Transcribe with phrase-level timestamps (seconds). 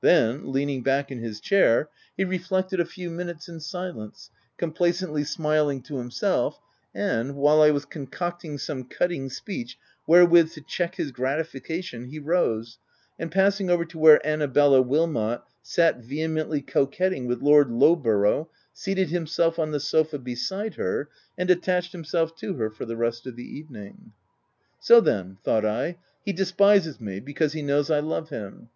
[0.00, 5.82] Then, leaning back in his chair, he reflected a few minutes in silence, complacently smiling
[5.82, 6.58] to himself,
[6.92, 12.18] and, while I was concocting some cutting speech wherewith to check his grati fication, he
[12.18, 12.78] rose,
[13.20, 19.60] and passing over to where Annabella Wilmot sat vehemently coquetting with Lord Lowborough, seated himself
[19.60, 21.08] on the sofa beside her,
[21.38, 24.10] and attached himself to her for the rest of the evening.
[24.80, 28.70] "So then!" thought I— "he despises me, because he knows I love him."